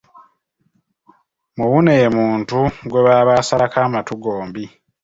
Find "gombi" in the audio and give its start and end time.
4.23-4.63